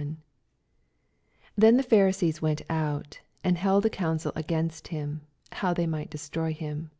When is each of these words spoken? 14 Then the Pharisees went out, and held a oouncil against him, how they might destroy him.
14 0.00 0.16
Then 1.56 1.76
the 1.76 1.82
Pharisees 1.82 2.40
went 2.40 2.62
out, 2.70 3.20
and 3.44 3.58
held 3.58 3.84
a 3.84 3.90
oouncil 3.90 4.32
against 4.34 4.88
him, 4.88 5.26
how 5.52 5.74
they 5.74 5.86
might 5.86 6.08
destroy 6.08 6.54
him. 6.54 6.90